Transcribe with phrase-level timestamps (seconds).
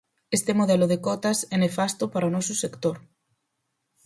[0.37, 2.95] Este modelo de cotas é nefasto para o noso sector.